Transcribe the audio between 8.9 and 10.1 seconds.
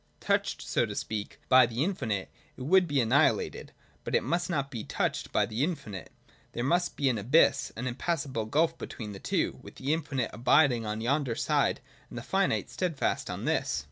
the two, with the